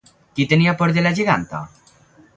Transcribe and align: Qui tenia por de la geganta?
Qui 0.37 0.45
tenia 0.53 0.73
por 0.79 0.95
de 0.95 1.05
la 1.09 1.13
geganta? 1.21 1.61